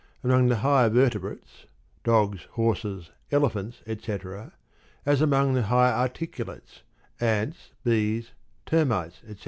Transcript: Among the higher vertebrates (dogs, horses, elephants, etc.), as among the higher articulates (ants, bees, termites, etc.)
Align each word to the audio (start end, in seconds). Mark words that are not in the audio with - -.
Among 0.23 0.47
the 0.47 0.55
higher 0.55 0.89
vertebrates 0.89 1.67
(dogs, 2.03 2.45
horses, 2.53 3.11
elephants, 3.31 3.83
etc.), 3.85 4.51
as 5.05 5.21
among 5.21 5.53
the 5.53 5.61
higher 5.69 5.93
articulates 5.93 6.81
(ants, 7.19 7.69
bees, 7.85 8.31
termites, 8.65 9.17
etc.) 9.21 9.39